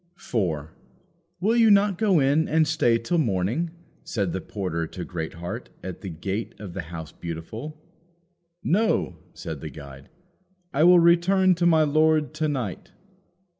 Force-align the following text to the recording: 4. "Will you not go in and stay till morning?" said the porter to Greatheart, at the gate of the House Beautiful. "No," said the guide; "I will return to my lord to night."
4. 0.15 0.71
"Will 1.39 1.55
you 1.55 1.69
not 1.69 1.99
go 1.99 2.19
in 2.19 2.47
and 2.47 2.67
stay 2.67 2.97
till 2.97 3.19
morning?" 3.19 3.69
said 4.03 4.33
the 4.33 4.41
porter 4.41 4.87
to 4.87 5.05
Greatheart, 5.05 5.69
at 5.83 6.01
the 6.01 6.09
gate 6.09 6.55
of 6.59 6.73
the 6.73 6.81
House 6.81 7.11
Beautiful. 7.11 7.79
"No," 8.63 9.17
said 9.35 9.61
the 9.61 9.69
guide; 9.69 10.09
"I 10.73 10.85
will 10.85 10.97
return 10.97 11.53
to 11.53 11.67
my 11.67 11.83
lord 11.83 12.33
to 12.33 12.47
night." 12.47 12.93